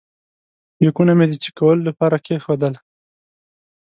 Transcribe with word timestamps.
بیکونه 0.79 1.13
مې 1.17 1.25
د 1.29 1.33
چېک 1.43 1.53
کولو 1.59 1.81
لپاره 1.89 2.15
کېښودل. 2.25 2.73